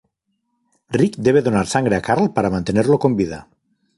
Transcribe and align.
Rick 0.95 1.17
debe 1.27 1.43
donar 1.49 1.67
sangre 1.73 1.95
a 1.97 2.01
Carl 2.07 2.33
para 2.37 2.53
mantenerlo 2.55 2.97
con 3.03 3.11
vida. 3.21 3.39